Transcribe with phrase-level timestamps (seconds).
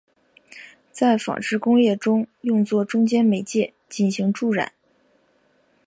[0.91, 4.73] 在纺织工业中用作中间媒介进行助染。